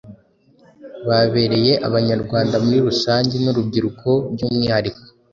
Babereye 1.07 1.73
Abanyarwanda 1.87 2.55
muri 2.63 2.77
rusange 2.87 3.35
n’urubyiruko 3.43 4.09
by’umwihariko, 4.31 5.01